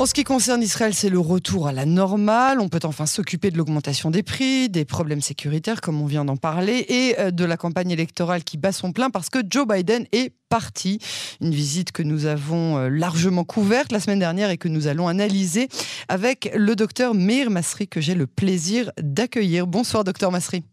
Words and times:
En 0.00 0.06
ce 0.06 0.14
qui 0.14 0.24
concerne 0.24 0.62
Israël, 0.62 0.94
c'est 0.94 1.10
le 1.10 1.18
retour 1.18 1.68
à 1.68 1.72
la 1.72 1.84
normale. 1.84 2.58
On 2.58 2.70
peut 2.70 2.80
enfin 2.84 3.04
s'occuper 3.04 3.50
de 3.50 3.58
l'augmentation 3.58 4.10
des 4.10 4.22
prix, 4.22 4.70
des 4.70 4.86
problèmes 4.86 5.20
sécuritaires, 5.20 5.82
comme 5.82 6.00
on 6.00 6.06
vient 6.06 6.24
d'en 6.24 6.38
parler, 6.38 6.86
et 6.88 7.20
euh, 7.20 7.30
de 7.30 7.44
la 7.44 7.58
campagne 7.58 7.90
électorale 7.90 8.42
qui 8.42 8.56
bat 8.56 8.72
son 8.72 8.92
plein 8.92 9.10
parce 9.10 9.28
que 9.28 9.40
Joe 9.46 9.66
Biden 9.68 10.06
est 10.12 10.32
parti. 10.48 11.00
Une 11.42 11.52
visite 11.52 11.92
que 11.92 12.02
nous 12.02 12.24
avons 12.24 12.78
euh, 12.78 12.88
largement 12.88 13.44
couverte 13.44 13.92
la 13.92 14.00
semaine 14.00 14.20
dernière 14.20 14.48
et 14.48 14.56
que 14.56 14.68
nous 14.68 14.86
allons 14.86 15.06
analyser 15.06 15.68
avec 16.08 16.50
le 16.54 16.74
docteur 16.76 17.12
Meir 17.12 17.50
Masri, 17.50 17.86
que 17.86 18.00
j'ai 18.00 18.14
le 18.14 18.26
plaisir 18.26 18.90
d'accueillir. 18.98 19.66
Bonsoir, 19.66 20.02
docteur 20.02 20.32
Masri. 20.32 20.64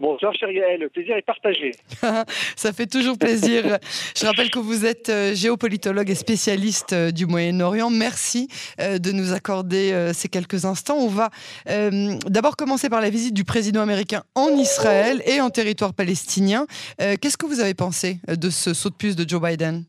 Bonsoir, 0.00 0.32
cher 0.32 0.52
Gaël. 0.52 0.78
Le 0.78 0.88
plaisir 0.88 1.16
est 1.16 1.22
partagé. 1.22 1.72
Ça 2.56 2.72
fait 2.72 2.86
toujours 2.86 3.18
plaisir. 3.18 3.78
Je 4.16 4.26
rappelle 4.26 4.48
que 4.48 4.60
vous 4.60 4.86
êtes 4.86 5.08
euh, 5.08 5.34
géopolitologue 5.34 6.08
et 6.08 6.14
spécialiste 6.14 6.92
euh, 6.92 7.10
du 7.10 7.26
Moyen-Orient. 7.26 7.90
Merci 7.90 8.46
euh, 8.80 8.98
de 8.98 9.10
nous 9.10 9.32
accorder 9.32 10.12
ces 10.12 10.28
quelques 10.28 10.64
instants. 10.64 10.98
On 10.98 11.08
va 11.08 11.30
d'abord 11.66 12.56
commencer 12.56 12.88
par 12.88 13.00
la 13.00 13.10
visite 13.10 13.34
du 13.34 13.44
président 13.44 13.80
américain 13.80 14.22
en 14.34 14.50
Israël 14.50 15.20
et 15.26 15.40
en 15.40 15.50
territoire 15.50 15.94
palestinien. 15.94 16.66
Qu'est-ce 16.98 17.36
que 17.36 17.46
vous 17.46 17.60
avez 17.60 17.74
pensé 17.74 18.18
de 18.28 18.50
ce 18.50 18.74
saut 18.74 18.90
de 18.90 18.94
puce 18.94 19.16
de 19.16 19.28
Joe 19.28 19.40
Biden? 19.40 19.84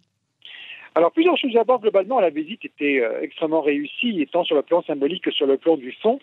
Alors, 0.96 1.12
plusieurs 1.12 1.38
choses 1.38 1.54
d'abord. 1.54 1.80
Globalement, 1.80 2.20
la 2.20 2.30
visite 2.30 2.66
était 2.66 3.02
extrêmement 3.22 3.62
réussie, 3.62 4.28
tant 4.32 4.44
sur 4.44 4.56
le 4.56 4.62
plan 4.62 4.82
symbolique 4.84 5.24
que 5.24 5.32
sur 5.32 5.46
le 5.46 5.58
plan 5.58 5.78
du 5.78 5.92
fond 6.02 6.20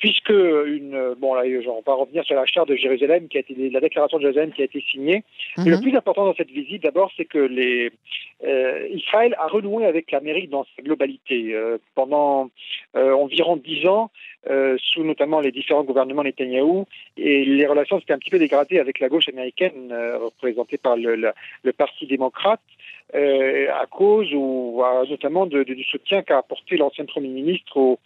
puisque 0.00 0.30
une 0.30 1.14
bon 1.18 1.34
là 1.34 1.42
on 1.68 1.82
va 1.86 1.94
revenir 1.94 2.24
sur 2.24 2.34
la 2.34 2.46
charte 2.46 2.68
de 2.68 2.74
Jérusalem 2.74 3.28
qui 3.28 3.36
a 3.36 3.40
été 3.40 3.54
la 3.70 3.80
déclaration 3.80 4.18
de 4.18 4.22
Jérusalem 4.22 4.52
qui 4.52 4.62
a 4.62 4.64
été 4.64 4.80
signée. 4.90 5.22
le 5.58 5.76
mhm. 5.76 5.82
plus 5.82 5.94
important 5.94 6.24
dans 6.24 6.34
cette 6.34 6.50
visite 6.50 6.82
d'abord 6.82 7.12
c'est 7.16 7.26
que 7.26 7.38
les 7.38 7.92
euh, 8.42 8.88
Israël 8.92 9.36
a 9.38 9.46
renoué 9.46 9.84
avec 9.84 10.10
l'Amérique 10.10 10.48
dans 10.48 10.64
sa 10.74 10.82
globalité 10.82 11.54
euh, 11.54 11.76
pendant 11.94 12.50
euh, 12.96 13.12
environ 13.12 13.56
dix 13.56 13.86
ans 13.86 14.10
sous 14.78 15.04
notamment 15.04 15.40
les 15.40 15.52
différents 15.52 15.84
gouvernements 15.84 16.22
Netanyahou 16.22 16.86
et 17.18 17.44
les 17.44 17.66
relations 17.66 18.00
s'étaient 18.00 18.14
un 18.14 18.18
petit 18.18 18.30
peu 18.30 18.38
dégradées 18.38 18.78
avec 18.78 18.98
la 18.98 19.10
gauche 19.10 19.28
américaine 19.28 19.92
représentée 20.18 20.78
par 20.78 20.96
le, 20.96 21.14
le 21.14 21.72
Parti 21.74 22.06
démocrate. 22.06 22.62
Euh, 23.14 23.66
à 23.72 23.86
cause 23.86 24.32
ou 24.32 24.82
notamment 25.08 25.46
de, 25.46 25.64
du 25.64 25.82
soutien 25.84 26.22
qu'a 26.22 26.38
apporté 26.38 26.76
l'ancien 26.76 27.04
Premier 27.06 27.28
ministre 27.28 27.76
aux, 27.76 27.98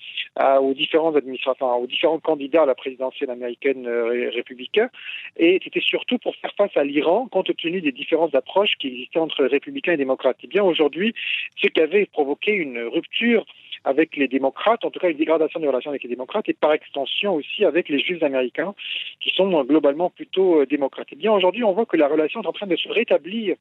aux 0.61 0.75
différents 0.75 1.15
administrateurs, 1.15 1.79
aux 1.79 1.87
différents 1.87 2.21
candidats 2.21 2.63
à 2.63 2.67
la 2.67 2.75
présidentielle 2.75 3.31
américaine 3.31 3.87
euh, 3.87 4.31
républicain. 4.35 4.89
Et 5.37 5.61
c'était 5.63 5.81
surtout 5.81 6.19
pour 6.19 6.35
faire 6.37 6.53
face 6.57 6.77
à 6.77 6.85
l'Iran, 6.85 7.29
compte 7.31 7.55
tenu 7.57 7.83
des 7.83 7.93
différentes 7.93 8.35
approches 8.35 8.77
qui 8.79 8.89
existaient 8.89 9.19
entre 9.19 9.45
républicains 9.45 9.93
et 9.93 9.99
démocrates. 9.99 10.39
Et 10.43 10.47
bien 10.47 10.63
aujourd'hui, 10.63 11.15
ce 11.57 11.69
qui 11.69 11.81
avait 11.81 12.07
provoqué 12.07 12.53
une 12.53 12.79
rupture 12.79 13.45
avec 13.85 14.17
les 14.17 14.29
démocrates, 14.29 14.85
en 14.85 14.91
tout 14.91 14.99
cas 14.99 15.11
une 15.11 15.17
dégradation 15.17 15.61
des 15.61 15.67
relations 15.67 15.91
avec 15.91 16.03
les 16.03 16.09
démocrates, 16.09 16.49
et 16.49 16.55
par 16.55 16.73
extension 16.73 17.35
aussi 17.35 17.65
avec 17.65 17.89
les 17.89 18.01
juifs 18.01 18.23
américains, 18.23 18.75
qui 19.21 19.31
sont 19.31 19.65
globalement 19.65 20.11
plutôt 20.11 20.61
euh, 20.61 20.67
démocrates. 20.67 21.13
Et 21.13 21.17
bien 21.17 21.33
aujourd'hui, 21.33 21.65
on 21.65 21.73
voit 21.73 21.87
que 21.87 21.97
la 21.97 22.09
relation 22.09 22.43
est 22.43 22.47
en 22.47 22.53
train 22.53 22.67
de 22.67 22.77
se 22.77 22.89
rétablir 22.89 23.57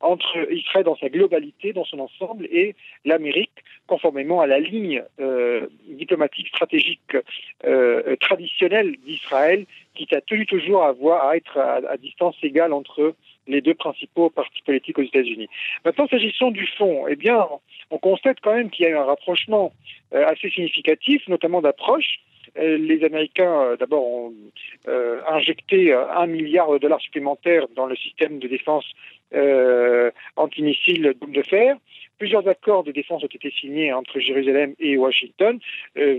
entre 0.00 0.52
Israël 0.52 0.84
dans 0.84 0.96
sa 0.96 1.08
globalité, 1.08 1.72
dans 1.72 1.84
son 1.84 2.00
ensemble, 2.00 2.46
et 2.46 2.74
l'Amérique, 3.04 3.64
conformément 3.86 4.40
à 4.40 4.46
la 4.46 4.58
ligne 4.58 5.02
euh, 5.20 5.66
diplomatique 5.88 6.48
stratégique 6.48 7.16
euh, 7.64 8.16
traditionnelle 8.16 8.96
d'Israël, 9.06 9.66
qui 10.04 10.14
a 10.14 10.20
tenu 10.20 10.46
toujours 10.46 10.84
à, 10.84 10.92
voir, 10.92 11.26
à 11.26 11.36
être 11.36 11.58
à, 11.58 11.96
distance 11.96 12.36
égale 12.42 12.72
entre 12.72 13.14
les 13.46 13.60
deux 13.60 13.74
principaux 13.74 14.28
partis 14.30 14.62
politiques 14.62 14.98
aux 14.98 15.02
États-Unis. 15.02 15.48
Maintenant, 15.84 16.08
s'agissant 16.08 16.50
du 16.50 16.66
fond, 16.66 17.06
eh 17.08 17.16
bien, 17.16 17.46
on 17.90 17.98
constate 17.98 18.38
quand 18.42 18.54
même 18.54 18.70
qu'il 18.70 18.84
y 18.84 18.88
a 18.88 18.92
eu 18.92 18.96
un 18.96 19.04
rapprochement 19.04 19.72
euh, 20.14 20.26
assez 20.26 20.50
significatif, 20.50 21.26
notamment 21.28 21.62
d'approche. 21.62 22.20
Euh, 22.58 22.78
les 22.78 23.04
Américains, 23.04 23.60
euh, 23.60 23.76
d'abord, 23.76 24.06
ont 24.06 24.32
injecté 25.28 25.92
un 25.92 26.26
milliard 26.26 26.70
de 26.70 26.78
dollars 26.78 27.00
supplémentaires 27.00 27.66
dans 27.74 27.86
le 27.86 27.96
système 27.96 28.38
de 28.38 28.48
défense 28.48 28.84
antimissile 30.36 31.14
de 31.26 31.42
fer. 31.42 31.76
Plusieurs 32.18 32.46
accords 32.48 32.84
de 32.84 32.92
défense 32.92 33.24
ont 33.24 33.26
été 33.26 33.50
signés 33.50 33.92
entre 33.92 34.20
Jérusalem 34.20 34.74
et 34.78 34.96
Washington 34.96 35.58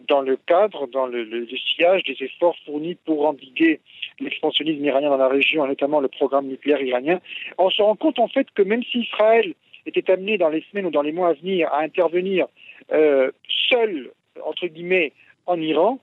dans 0.10 0.22
le 0.22 0.36
cadre, 0.36 0.88
dans 0.88 1.08
le, 1.08 1.48
sillage 1.56 2.04
des 2.04 2.18
efforts 2.20 2.58
fournis 2.66 2.96
pour 3.06 3.26
endiguer 3.26 3.80
l'expansionnisme 4.20 4.84
iranien 4.84 5.10
dans 5.10 5.18
la 5.18 5.30
région, 5.30 5.66
notamment 5.66 6.02
le 6.02 6.10
programme 6.10 6.48
nucléaire 6.48 6.82
iranien. 6.82 7.22
On 7.58 7.70
se 7.70 7.82
rend 7.82 7.96
compte 7.96 8.20
en 8.20 8.28
fait 8.28 8.48
que 8.54 8.62
même 8.62 8.84
si 8.84 9.00
Israël 9.00 9.54
était 9.86 10.12
amené 10.12 10.38
dans 10.38 10.50
les 10.50 10.64
semaines 10.70 10.88
ou 10.88 10.92
dans 10.92 11.02
les 11.02 11.12
mois 11.12 11.30
à 11.30 11.34
venir 11.34 11.70
à 11.72 11.82
intervenir 11.82 12.48
euh, 12.92 13.32
seul, 13.70 14.12
entre 14.44 14.68
guillemets, 14.68 15.14
en 15.46 15.60
Iran, 15.60 16.00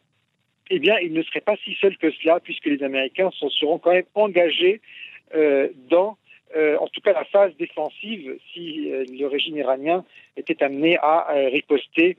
eh 0.70 0.78
bien, 0.78 0.98
il 0.98 1.12
ne 1.12 1.22
serait 1.22 1.40
pas 1.40 1.56
si 1.64 1.74
seul 1.74 1.96
que 1.96 2.10
cela, 2.10 2.40
puisque 2.40 2.66
les 2.66 2.82
Américains 2.82 3.30
se 3.32 3.48
seront 3.48 3.78
quand 3.78 3.92
même 3.92 4.04
engagés 4.14 4.80
euh, 5.34 5.68
dans, 5.90 6.16
euh, 6.56 6.76
en 6.78 6.86
tout 6.88 7.00
cas, 7.00 7.12
la 7.12 7.24
phase 7.24 7.54
défensive 7.56 8.36
si 8.52 8.90
le 8.90 9.26
régime 9.26 9.56
iranien 9.56 10.04
était 10.36 10.62
amené 10.62 10.96
à 10.98 11.28
riposter 11.52 12.16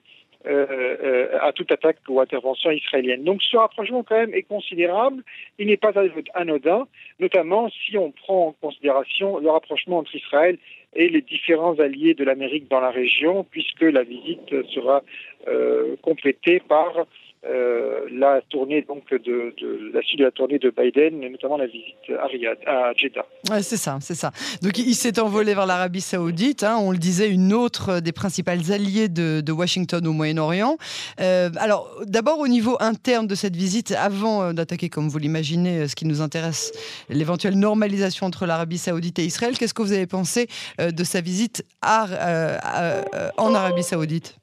à 0.47 1.51
toute 1.53 1.71
attaque 1.71 1.97
ou 2.07 2.21
intervention 2.21 2.69
israélienne. 2.69 3.23
Donc 3.23 3.41
ce 3.41 3.57
rapprochement 3.57 4.03
quand 4.03 4.15
même 4.15 4.35
est 4.35 4.43
considérable, 4.43 5.23
il 5.57 5.65
n'est 5.65 5.77
pas 5.77 5.91
anodin, 6.35 6.87
notamment 7.19 7.67
si 7.69 7.97
on 7.97 8.11
prend 8.11 8.49
en 8.49 8.51
considération 8.51 9.39
le 9.39 9.49
rapprochement 9.49 9.97
entre 9.97 10.15
Israël 10.15 10.59
et 10.95 11.09
les 11.09 11.21
différents 11.21 11.77
alliés 11.79 12.13
de 12.13 12.23
l'Amérique 12.23 12.69
dans 12.69 12.79
la 12.79 12.89
région, 12.89 13.43
puisque 13.43 13.81
la 13.81 14.03
visite 14.03 14.49
sera 14.69 15.03
euh, 15.47 15.95
complétée 16.01 16.59
par 16.59 17.05
euh, 17.47 17.99
la 18.11 18.41
tournée 18.49 18.81
donc 18.81 19.03
de, 19.11 19.53
la 19.93 20.01
suite 20.01 20.19
de 20.19 20.25
la 20.25 20.31
tournée 20.31 20.57
de 20.57 20.71
Biden, 20.75 21.19
notamment 21.31 21.57
la 21.57 21.67
visite 21.67 21.95
à 22.19 22.25
Riyad, 22.25 22.57
à 22.65 22.91
Jeddah. 22.93 23.25
C'est 23.61 23.77
ça, 23.77 23.99
c'est 24.01 24.15
ça. 24.15 24.31
Donc 24.63 24.77
il 24.79 24.95
s'est 24.95 25.19
envolé 25.19 25.53
vers 25.53 25.67
l'Arabie 25.67 26.01
Saoudite. 26.01 26.63
Hein, 26.63 26.77
on 26.79 26.91
le 26.91 26.97
disait, 26.97 27.29
une 27.29 27.53
autre 27.53 27.99
des 27.99 28.11
principales 28.11 28.71
alliées 28.71 29.09
de, 29.09 29.51
Washington 29.51 30.05
au 30.07 30.11
Moyen-Orient. 30.11 30.77
Euh, 31.21 31.49
alors 31.57 31.89
d'abord 32.05 32.39
au 32.39 32.47
niveau 32.47 32.77
interne 32.79 33.27
de 33.27 33.35
cette 33.35 33.55
visite, 33.55 33.91
avant 33.91 34.41
euh, 34.41 34.53
d'attaquer, 34.53 34.89
comme 34.89 35.07
vous 35.07 35.19
l'imaginez, 35.19 35.87
ce 35.87 35.95
qui 35.95 36.05
nous 36.05 36.21
intéresse, 36.21 36.73
l'éventuelle 37.09 37.57
normalisation 37.57 38.25
entre 38.25 38.45
l'Arabie 38.45 38.79
Saoudite 38.79 39.19
et 39.19 39.23
Israël. 39.23 39.57
Qu'est-ce 39.57 39.73
que 39.73 39.83
vous 39.83 39.93
avez 39.93 40.07
pensé 40.07 40.47
de 40.79 41.03
sa 41.03 41.21
visite 41.21 41.63
en 41.83 43.53
Arabie 43.53 43.83
Saoudite? 43.83 44.37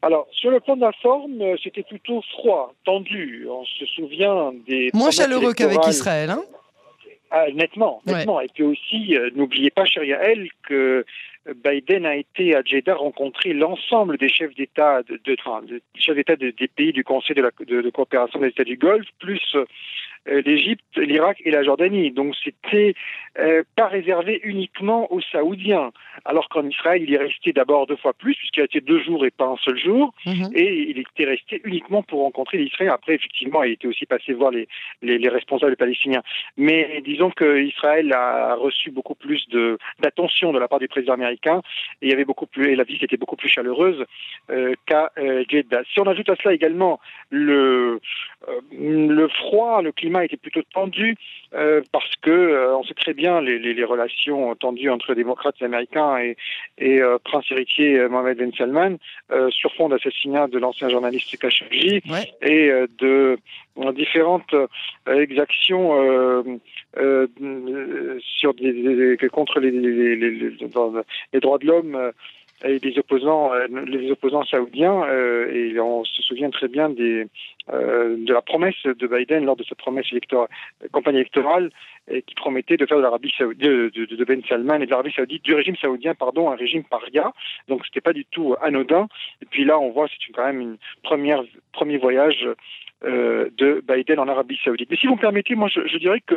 Alors, 0.00 0.28
sur 0.30 0.50
le 0.50 0.60
plan 0.60 0.76
de 0.76 0.82
la 0.82 0.92
forme, 0.92 1.40
euh, 1.40 1.56
c'était 1.62 1.82
plutôt 1.82 2.22
froid, 2.32 2.72
tendu. 2.84 3.46
On 3.50 3.64
se 3.64 3.84
souvient 3.86 4.52
des... 4.66 4.90
Moins 4.94 5.10
chaleureux 5.10 5.54
qu'avec 5.54 5.84
Israël, 5.88 6.30
hein 6.30 6.42
ah, 7.30 7.46
nettement, 7.52 8.00
nettement. 8.06 8.40
Et 8.40 8.48
puis 8.48 8.62
aussi, 8.62 9.16
euh, 9.16 9.30
n'oubliez 9.34 9.70
pas, 9.70 9.84
chérie 9.84 10.12
elle, 10.12 10.48
que 10.66 11.04
Biden 11.64 12.06
a 12.06 12.16
été 12.16 12.54
à 12.54 12.62
Jeddah 12.62 12.94
rencontrer 12.94 13.52
l'ensemble 13.52 14.16
des 14.18 14.28
chefs 14.28 14.54
d'État 14.54 15.02
de, 15.02 15.20
de, 15.24 15.82
chefs 15.94 16.16
d'État 16.16 16.36
des 16.36 16.52
pays 16.52 16.92
du 16.92 17.04
Conseil 17.04 17.36
de, 17.36 17.42
la, 17.42 17.50
de, 17.66 17.90
coopération 17.90 18.38
des 18.40 18.48
États 18.48 18.64
du 18.64 18.76
Golfe, 18.76 19.08
plus 19.18 19.42
euh, 19.54 19.64
l'Égypte, 20.28 20.96
l'Irak 20.96 21.40
et 21.44 21.50
la 21.50 21.62
Jordanie. 21.62 22.10
Donc 22.10 22.34
c'était 22.42 22.94
euh, 23.38 23.62
pas 23.76 23.86
réservé 23.86 24.40
uniquement 24.44 25.12
aux 25.12 25.20
Saoudiens, 25.20 25.92
alors 26.24 26.48
qu'en 26.48 26.66
Israël 26.66 27.02
il 27.02 27.14
est 27.14 27.18
resté 27.18 27.52
d'abord 27.52 27.86
deux 27.86 27.96
fois 27.96 28.12
plus 28.12 28.34
puisqu'il 28.34 28.60
a 28.60 28.64
été 28.64 28.80
deux 28.80 29.02
jours 29.02 29.24
et 29.24 29.30
pas 29.30 29.46
un 29.46 29.56
seul 29.56 29.78
jour, 29.78 30.12
mhm. 30.26 30.50
et 30.54 30.90
il 30.90 30.98
était 30.98 31.24
resté 31.24 31.60
uniquement 31.64 32.02
pour 32.02 32.22
rencontrer 32.22 32.58
l'Israël. 32.58 32.90
Après 32.90 33.14
effectivement 33.14 33.62
il 33.62 33.72
était 33.72 33.88
aussi 33.88 34.06
passé 34.06 34.32
voir 34.32 34.50
les, 34.50 34.68
les, 35.02 35.28
responsables 35.28 35.76
palestiniens. 35.76 36.22
Mais 36.56 37.02
disons 37.04 37.30
que 37.30 37.60
Israël 37.60 38.12
a 38.12 38.54
reçu 38.54 38.90
beaucoup 38.90 39.14
plus 39.14 39.46
d'attention 40.00 40.52
de 40.52 40.58
la 40.58 40.68
part 40.68 40.78
du 40.78 40.88
président 40.88 41.14
américain 41.14 41.62
et 42.02 42.06
il 42.06 42.10
y 42.10 42.14
avait 42.14 42.24
beaucoup 42.24 42.46
plus 42.46 42.72
et 42.72 42.76
la 42.76 42.84
visite 42.84 43.04
était 43.04 43.16
beaucoup 43.16 43.36
plus 43.36 43.48
chaleureuse 43.48 44.04
euh, 44.50 44.74
qu'à 44.86 45.12
Jeddah. 45.48 45.82
Si 45.92 46.00
on 46.00 46.06
ajoute 46.06 46.28
à 46.28 46.36
cela 46.36 46.54
également 46.54 47.00
le 47.30 48.00
le 48.72 49.28
froid, 49.28 49.82
le 49.82 49.92
climat 49.92 50.17
était 50.24 50.36
plutôt 50.36 50.62
tendu 50.74 51.16
euh, 51.54 51.80
parce 51.92 52.14
que 52.22 52.30
euh, 52.30 52.76
on 52.76 52.84
sait 52.84 52.94
très 52.94 53.14
bien 53.14 53.40
les, 53.40 53.58
les, 53.58 53.74
les, 53.74 53.84
relations 53.84 54.54
tendues 54.54 54.90
entre 54.90 55.14
démocrates 55.14 55.60
américains 55.62 56.18
et, 56.18 56.36
et 56.78 57.00
euh, 57.00 57.18
prince 57.22 57.44
héritier 57.50 58.06
Mohamed 58.08 58.38
Ben 58.38 58.52
Salman 58.56 58.96
sur 59.50 59.74
fond 59.74 59.88
d'assassinat 59.88 60.48
de 60.48 60.58
l'ancien 60.58 60.88
journaliste 60.88 61.36
Khashoggi 61.38 62.02
et 62.42 62.70
de 62.98 63.38
différentes 63.92 64.54
exactions 65.06 66.60
sur 68.20 68.54
des, 68.54 69.16
contre 69.30 69.60
les, 69.60 69.70
les, 69.70 71.40
droits 71.40 71.58
de 71.58 71.66
l'homme 71.66 72.12
et 72.64 72.78
des 72.80 72.98
opposants, 72.98 73.50
les 73.86 74.10
opposants 74.10 74.44
saoudiens, 74.44 75.04
et 75.52 75.78
on 75.78 76.04
se 76.04 76.22
souvient 76.22 76.50
très 76.50 76.68
bien 76.68 76.88
des, 76.88 77.26
de 77.68 78.32
la 78.32 78.42
promesse 78.42 78.82
de 78.84 79.06
Biden 79.06 79.44
lors 79.44 79.56
de 79.56 79.64
sa 79.64 79.74
promesse 79.74 80.06
électorale, 80.10 80.48
campagne 80.90 81.16
électorale, 81.16 81.70
qui 82.26 82.34
promettait 82.34 82.76
de 82.76 82.86
faire 82.86 82.96
de 82.96 83.02
l'Arabie 83.02 83.32
saoudite, 83.36 83.60
de, 83.60 84.24
Ben 84.24 84.42
Salman 84.48 84.80
et 84.80 84.86
de 84.86 84.90
l'Arabie 84.90 85.12
saoudite, 85.12 85.44
du 85.44 85.54
régime 85.54 85.76
saoudien, 85.76 86.14
pardon, 86.14 86.50
un 86.50 86.56
régime 86.56 86.84
paria. 86.84 87.32
Donc 87.68 87.84
c'était 87.86 88.00
pas 88.00 88.12
du 88.12 88.24
tout 88.24 88.56
anodin. 88.60 89.08
Et 89.42 89.46
puis 89.46 89.64
là, 89.64 89.78
on 89.78 89.90
voit, 89.90 90.08
c'est 90.08 90.32
quand 90.32 90.46
même 90.46 90.60
une 90.60 90.76
première 91.02 91.42
premier 91.72 91.98
voyage 91.98 92.48
euh, 93.04 93.48
de 93.56 93.80
Biden 93.86 94.18
en 94.18 94.26
Arabie 94.26 94.58
Saoudite. 94.64 94.90
Mais 94.90 94.96
si 94.96 95.06
vous 95.06 95.14
me 95.14 95.20
permettez, 95.20 95.54
moi 95.54 95.68
je, 95.68 95.98
dirais 95.98 96.20
que 96.20 96.34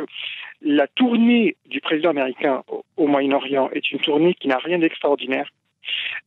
la 0.60 0.86
tournée 0.86 1.56
du 1.66 1.80
président 1.80 2.10
américain 2.10 2.62
au, 2.96 3.08
Moyen-Orient 3.08 3.68
est 3.72 3.90
une 3.90 3.98
tournée 3.98 4.34
qui 4.34 4.46
n'a 4.46 4.58
rien 4.58 4.78
d'extraordinaire. 4.78 5.50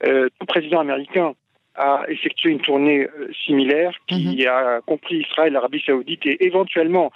Euh, 0.05 0.29
tout 0.39 0.45
président 0.45 0.79
américain 0.79 1.33
a 1.75 2.05
effectué 2.07 2.51
une 2.51 2.61
tournée 2.61 3.03
euh, 3.03 3.31
similaire 3.45 3.93
qui 4.07 4.43
mhm. 4.43 4.47
a 4.47 4.81
compris 4.81 5.17
Israël, 5.19 5.53
l'Arabie 5.53 5.83
Saoudite 5.85 6.25
et 6.25 6.45
éventuellement 6.45 7.11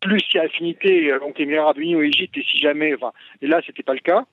plus 0.00 0.20
si 0.20 0.38
affinité 0.38 1.10
donc 1.20 1.38
les 1.38 1.56
Arabes 1.56 1.78
Unis 1.78 1.96
ou 1.96 2.02
Égypte 2.02 2.36
et 2.36 2.42
si 2.42 2.58
jamais, 2.58 2.94
enfin, 2.94 3.12
et 3.40 3.46
là 3.46 3.60
c'était 3.66 3.82
pas 3.82 3.94
le 3.94 4.00
cas. 4.00 4.24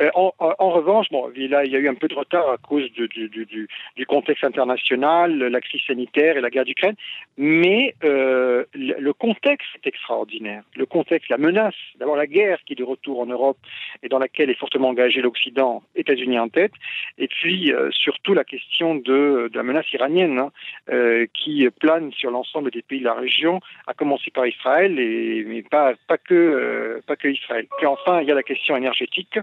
Euh, 0.00 0.10
en, 0.14 0.70
revanche, 0.70 1.06
bon, 1.10 1.30
il 1.34 1.50
y 1.50 1.54
a 1.54 1.64
eu 1.64 1.88
un 1.88 1.94
peu 1.94 2.08
de 2.08 2.14
retard 2.14 2.50
à 2.50 2.56
cause 2.56 2.90
du, 2.92 3.08
du, 3.08 4.06
contexte 4.06 4.44
international, 4.44 5.36
la 5.38 5.60
crise 5.60 5.82
sanitaire 5.86 6.36
et 6.36 6.40
la 6.40 6.50
guerre 6.50 6.64
d'Ukraine, 6.64 6.94
mais 7.36 7.94
euh, 8.04 8.64
le 8.74 9.12
contexte 9.12 9.68
est 9.76 9.88
extraordinaire. 9.88 10.62
Le 10.76 10.86
contexte, 10.86 11.28
la 11.28 11.38
menace, 11.38 11.74
d'abord 11.98 12.16
la 12.16 12.26
guerre 12.26 12.58
qui 12.64 12.72
est 12.74 12.76
de 12.76 12.84
retour 12.84 13.20
en 13.20 13.26
Europe 13.26 13.58
et 14.02 14.08
dans 14.08 14.18
laquelle 14.18 14.50
est 14.50 14.58
fortement 14.58 14.88
engagé 14.88 15.20
l'Occident, 15.20 15.82
États-Unis 15.94 16.38
en 16.38 16.48
tête, 16.48 16.72
et 17.18 17.28
puis 17.28 17.72
euh, 17.72 17.90
surtout 17.92 18.34
la 18.34 18.44
question 18.44 18.94
de, 18.94 19.50
la 19.52 19.62
menace 19.62 19.92
iranienne 19.92 20.38
hein, 20.38 21.26
qui 21.34 21.68
plane 21.80 22.12
sur 22.12 22.30
l'ensemble 22.30 22.70
des 22.70 22.82
pays 22.82 23.00
de 23.00 23.04
la 23.04 23.14
région, 23.14 23.60
à 23.86 23.94
commencer 23.94 24.30
par 24.30 24.46
Israël, 24.46 24.98
et, 24.98 25.44
mais 25.46 25.62
pas, 25.62 25.94
pas, 26.06 26.18
que, 26.18 27.00
pas 27.06 27.16
que 27.16 27.28
Israël. 27.28 27.66
Puis 27.78 27.86
enfin, 27.86 28.20
il 28.20 28.28
y 28.28 28.30
a 28.30 28.34
la 28.34 28.42
question 28.42 28.76
énergétique 28.76 29.38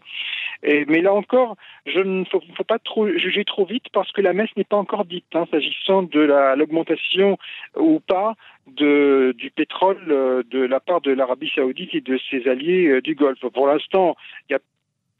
mais 0.64 1.02
là 1.02 1.14
encore, 1.14 1.58
je 1.86 2.00
ne 2.00 2.24
faut, 2.26 2.42
pas 2.68 2.78
juger 3.18 3.46
trop 3.46 3.66
vite 3.66 3.86
parce 3.94 4.12
que 4.12 4.22
la 4.22 4.34
messe 4.34 4.50
n'est 4.58 4.64
pas 4.64 4.78
encore 4.78 5.06
dite, 5.06 5.26
hein, 5.34 5.46
s'agissant 5.52 6.04
de 6.04 6.22
l'augmentation 6.56 7.38
ou 7.76 8.00
pas 8.00 8.36
du 8.68 9.52
pétrole 9.56 10.04
euh, 10.10 10.44
de 10.50 10.60
la 10.60 10.80
part 10.80 11.02
de 11.02 11.12
l'Arabie 11.12 11.52
saoudite 11.54 11.94
et 11.94 12.02
de 12.02 12.20
ses 12.30 12.48
alliés 12.48 12.88
euh, 12.88 13.02
du 13.02 13.16
Golfe. 13.16 13.48
Pour 13.54 13.68
l'instant, 13.68 14.16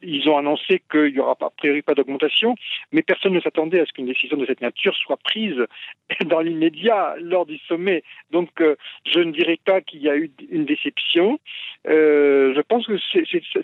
ils 0.02 0.30
ont 0.30 0.38
annoncé 0.38 0.82
qu'il 0.92 1.14
n'y 1.14 1.20
aura 1.20 1.36
a 1.40 1.50
priori 1.52 1.82
pas 1.82 1.94
d'augmentation, 1.94 2.56
mais 2.92 3.02
personne 3.02 3.34
ne 3.34 3.40
s'attendait 3.40 3.80
à 3.80 3.86
ce 3.86 3.94
qu'une 3.94 4.08
décision 4.08 4.38
de 4.38 4.46
cette 4.46 4.62
nature 4.62 4.96
soit 4.96 5.18
prise 5.18 5.64
dans 6.26 6.42
l'immédiat 6.42 7.16
lors 7.20 7.46
du 7.46 7.58
sommet. 7.60 8.04
Donc, 8.32 8.50
euh, 8.62 8.76
je 9.06 9.20
ne 9.20 9.32
dirais 9.32 9.60
pas 9.64 9.82
qu'il 9.82 10.02
y 10.02 10.10
a 10.10 10.18
eu 10.18 10.32
une 10.50 10.66
déception. 10.66 11.40
je 11.86 12.62
pense 12.62 12.88
que 12.88 12.98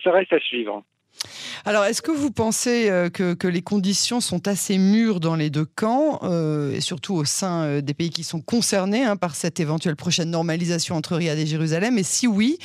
ça 0.04 0.12
reste 0.12 0.34
à 0.34 0.40
suivre. 0.40 0.84
Alors, 1.66 1.86
est-ce 1.86 2.02
que 2.02 2.12
vous 2.12 2.32
pensez 2.32 2.90
euh, 2.90 3.10
que, 3.10 3.48
les 3.48 3.62
conditions 3.62 4.22
sont 4.22 4.48
assez 4.48 4.78
mûres 4.78 5.20
dans 5.20 5.36
les 5.36 5.50
deux 5.50 5.66
camps, 5.66 6.20
euh, 6.24 6.74
et 6.74 6.82
surtout 6.82 7.16
au 7.16 7.26
sein 7.26 7.64
euh, 7.64 7.82
des 7.82 7.94
pays 7.94 8.10
qui 8.10 8.24
sont 8.24 8.42
concernés 8.42 9.04
hein, 9.04 9.16
par 9.16 9.36
cette 9.36 9.60
éventuelle 9.60 9.96
prochaine 9.96 10.32
normalisation 10.32 10.96
entre 10.96 11.16
Riyad 11.16 11.38
et 11.38 11.46
Jérusalem? 11.46 11.98
Et 11.98 12.04
si 12.04 12.28
oui, 12.28 12.58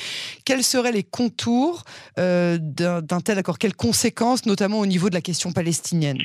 quels 0.45 0.63
seraient 0.63 0.91
les 0.91 1.03
contours 1.03 1.83
d'un 2.17 3.21
tel 3.23 3.37
accord? 3.37 3.59
Quelles 3.59 3.75
conséquences, 3.75 4.45
notamment 4.45 4.79
au 4.79 4.85
niveau 4.85 5.09
de 5.09 5.15
la 5.15 5.21
question 5.21 5.51
palestinienne? 5.51 6.19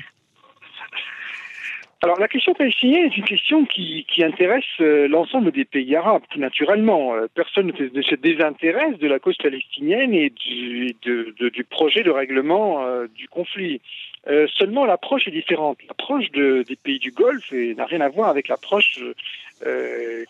Alors 2.04 2.18
la 2.18 2.26
question 2.26 2.52
palestinienne 2.52 3.06
est 3.06 3.16
une 3.16 3.24
question 3.24 3.64
qui, 3.64 4.04
intéresse 4.24 4.64
euh, 4.80 5.06
l'ensemble 5.06 5.52
des 5.52 5.64
pays 5.64 5.94
arabes, 5.94 6.22
tout 6.30 6.40
naturellement. 6.40 7.14
Euh, 7.14 7.28
personne 7.32 7.68
ne 7.68 8.02
se 8.02 8.14
désintéresse 8.16 8.98
de 8.98 9.06
la 9.06 9.20
cause 9.20 9.36
palestinienne 9.36 10.12
et 10.12 10.30
du, 10.30 10.96
du 11.04 11.64
projet 11.64 12.02
de 12.02 12.10
règlement 12.10 12.82
euh, 12.82 13.06
du 13.14 13.28
conflit. 13.28 13.80
seulement 14.58 14.84
l'approche 14.84 15.28
est 15.28 15.30
différente. 15.30 15.78
L'approche 15.86 16.28
des 16.32 16.76
pays 16.82 16.98
du 16.98 17.12
Golfe 17.12 17.52
n'a 17.52 17.86
rien 17.86 18.00
à 18.00 18.08
voir 18.08 18.30
avec 18.30 18.48
l'approche 18.48 18.98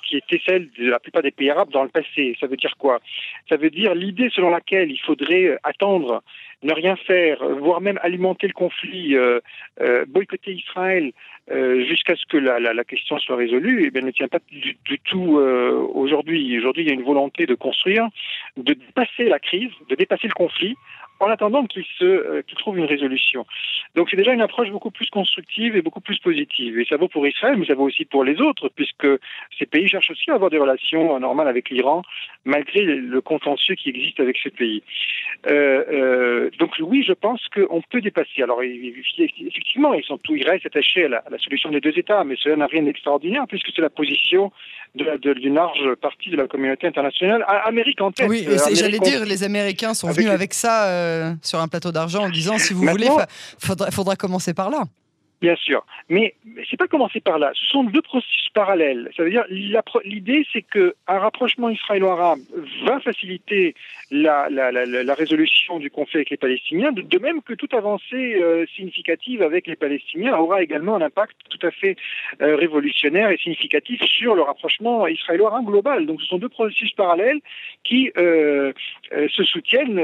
qui 0.04 0.16
était 0.16 0.40
celle 0.46 0.68
de 0.78 0.90
la 0.90 1.00
plupart 1.00 1.22
des 1.22 1.30
pays 1.30 1.50
arabes 1.50 1.70
dans 1.70 1.82
le 1.82 1.88
passé. 1.88 2.36
Ça 2.40 2.46
veut 2.46 2.56
dire 2.56 2.74
quoi? 2.78 3.00
Ça 3.48 3.56
veut 3.56 3.70
dire 3.70 3.94
l'idée 3.94 4.30
selon 4.30 4.50
laquelle 4.50 4.90
il 4.90 5.00
faudrait 5.00 5.58
attendre, 5.62 6.22
ne 6.62 6.72
rien 6.72 6.96
faire, 6.96 7.38
voire 7.58 7.80
même 7.80 7.98
alimenter 8.02 8.46
le 8.46 8.52
conflit, 8.52 9.16
boycotter 10.08 10.52
Israël 10.52 11.12
euh, 11.50 11.84
jusqu'à 11.84 12.14
ce 12.14 12.24
que 12.26 12.36
la, 12.36 12.60
la, 12.60 12.84
question 12.84 13.18
soit 13.18 13.34
résolue, 13.34 13.84
eh 13.86 13.90
bien, 13.90 14.02
ne 14.02 14.12
tient 14.12 14.28
pas 14.28 14.38
du, 14.48 14.76
du 14.84 14.98
tout 15.00 15.38
euh, 15.38 15.72
aujourd'hui. 15.92 16.56
Aujourd'hui, 16.56 16.84
il 16.84 16.88
y 16.88 16.90
a 16.92 16.94
une 16.94 17.02
volonté 17.02 17.46
de 17.46 17.56
construire, 17.56 18.06
de 18.56 18.74
dépasser 18.74 19.24
la 19.24 19.40
crise, 19.40 19.70
de 19.88 19.96
dépasser 19.96 20.28
le 20.28 20.34
conflit, 20.34 20.76
en 21.22 21.30
attendant 21.30 21.64
qu'il 21.66 21.84
se 21.98 22.04
euh, 22.04 22.42
trouve 22.58 22.78
une 22.78 22.84
résolution. 22.84 23.46
Donc 23.94 24.08
c'est 24.10 24.16
déjà 24.16 24.32
une 24.32 24.40
approche 24.40 24.70
beaucoup 24.70 24.90
plus 24.90 25.08
constructive 25.10 25.76
et 25.76 25.82
beaucoup 25.82 26.00
plus 26.00 26.18
positive. 26.18 26.78
Et 26.78 26.84
ça 26.84 26.96
vaut 26.96 27.08
pour 27.08 27.26
Israël, 27.26 27.56
mais 27.56 27.66
ça 27.66 27.74
vaut 27.74 27.84
aussi 27.84 28.04
pour 28.04 28.24
les 28.24 28.40
autres, 28.40 28.68
puisque 28.74 29.06
ces 29.58 29.66
pays 29.66 29.88
cherchent 29.88 30.10
aussi 30.10 30.30
à 30.30 30.34
avoir 30.34 30.50
des 30.50 30.58
relations 30.58 31.18
normales 31.20 31.48
avec 31.48 31.70
l'Iran, 31.70 32.02
malgré 32.44 32.84
le 32.84 33.20
contentieux 33.20 33.74
qui 33.74 33.90
existe 33.90 34.20
avec 34.20 34.36
ces 34.42 34.50
pays. 34.50 34.82
Euh, 35.48 35.84
euh, 35.92 36.50
donc 36.58 36.72
oui, 36.80 37.04
je 37.06 37.12
pense 37.12 37.40
qu'on 37.54 37.82
peut 37.82 38.00
dépasser. 38.00 38.42
Alors 38.42 38.60
effectivement, 38.62 39.94
ils 39.94 40.04
sont 40.04 40.18
tout, 40.18 40.34
ils 40.34 40.48
restent 40.48 40.66
attachés 40.66 41.04
à 41.04 41.08
la, 41.08 41.18
à 41.18 41.30
la 41.30 41.38
solution 41.38 41.70
des 41.70 41.80
deux 41.80 41.96
États, 41.96 42.24
mais 42.24 42.36
cela 42.38 42.56
n'a 42.56 42.66
rien 42.66 42.82
d'extraordinaire, 42.82 43.44
puisque 43.48 43.70
c'est 43.74 43.82
la 43.82 43.90
position 43.90 44.52
d'une 44.94 45.54
large 45.54 45.94
partie 46.00 46.30
de 46.30 46.36
la 46.36 46.46
communauté 46.46 46.86
internationale, 46.86 47.44
Amérique 47.64 48.00
en 48.02 48.12
tête. 48.12 48.28
Oui, 48.28 48.46
j'allais 48.74 48.98
dire, 48.98 49.24
les 49.24 49.42
Américains 49.42 49.94
sont 49.94 50.10
venus 50.10 50.30
avec 50.30 50.52
ça 50.52 50.88
euh, 50.88 51.11
sur 51.42 51.60
un 51.60 51.68
plateau 51.68 51.92
d'argent 51.92 52.24
en 52.24 52.30
disant 52.30 52.58
si 52.58 52.72
vous 52.72 52.86
voulez, 52.86 53.08
il 53.08 53.92
faudra 53.92 54.16
commencer 54.16 54.54
par 54.54 54.70
là. 54.70 54.84
Bien 55.42 55.56
sûr, 55.56 55.84
mais 56.08 56.34
c'est 56.70 56.76
pas 56.76 56.86
commencer 56.86 57.20
par 57.20 57.36
là. 57.36 57.50
Ce 57.54 57.66
sont 57.66 57.82
deux 57.82 58.00
processus 58.00 58.48
parallèles. 58.54 59.10
Ça 59.16 59.24
veut 59.24 59.30
dire 59.30 59.44
l'idée, 60.04 60.46
c'est 60.52 60.62
que 60.62 60.94
un 61.08 61.18
rapprochement 61.18 61.68
israélo-arabe 61.68 62.38
va 62.84 63.00
faciliter 63.00 63.74
la, 64.12 64.46
résolution 65.14 65.80
du 65.80 65.90
conflit 65.90 66.18
avec 66.18 66.30
les 66.30 66.36
Palestiniens, 66.36 66.92
de, 66.92 67.18
même 67.18 67.42
que 67.42 67.54
toute 67.54 67.74
avancée 67.74 68.40
euh, 68.40 68.66
significative 68.76 69.42
avec 69.42 69.66
les 69.66 69.74
Palestiniens 69.74 70.36
aura 70.36 70.62
également 70.62 70.94
un 70.94 71.00
impact 71.00 71.36
tout 71.50 71.66
à 71.66 71.72
fait 71.72 71.96
euh, 72.40 72.54
révolutionnaire 72.54 73.30
et 73.30 73.36
significatif 73.38 74.00
sur 74.02 74.36
le 74.36 74.42
rapprochement 74.42 75.08
israélo-arabe 75.08 75.64
global. 75.64 76.06
Donc, 76.06 76.20
ce 76.20 76.28
sont 76.28 76.38
deux 76.38 76.48
processus 76.48 76.92
parallèles 76.92 77.40
qui 77.82 78.12
euh 78.16 78.72
se 79.28 79.44
soutiennent. 79.44 80.00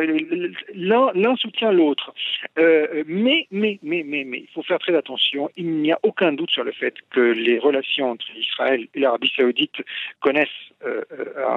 L'un 0.74 1.36
soutient 1.36 1.72
l'autre. 1.72 2.12
mais, 2.56 3.46
mais, 3.50 3.78
mais, 3.82 4.02
mais, 4.04 4.24
mais, 4.24 4.38
il 4.38 4.48
faut 4.52 4.62
faire 4.62 4.78
très 4.78 4.94
attention 4.94 5.27
il 5.56 5.66
n'y 5.66 5.92
a 5.92 5.98
aucun 6.02 6.32
doute 6.32 6.50
sur 6.50 6.64
le 6.64 6.72
fait 6.72 6.94
que 7.10 7.20
les 7.20 7.58
relations 7.58 8.10
entre 8.10 8.26
Israël 8.36 8.86
et 8.94 9.00
l'Arabie 9.00 9.32
saoudite 9.36 9.82
connaissent 10.20 10.48
euh, 10.86 11.02
euh, 11.12 11.56